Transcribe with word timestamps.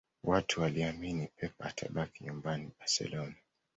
Watu 0.23 0.61
waliamini 0.61 1.27
Pep 1.27 1.51
atabaki 1.65 2.23
nyumbani 2.23 2.69
Barcelona 2.79 3.35